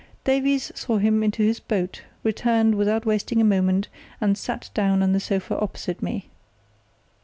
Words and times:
Davies 0.23 0.71
saw 0.73 0.97
him 0.97 1.21
into 1.21 1.43
his 1.43 1.59
boat, 1.59 2.01
returned 2.23 2.73
without 2.73 3.05
wasting 3.05 3.39
a 3.39 3.43
moment, 3.43 3.87
and 4.19 4.35
sat 4.35 4.71
down 4.73 5.03
on 5.03 5.13
the 5.13 5.19
sofa 5.19 5.55
opposite 5.59 6.01
me. 6.01 6.27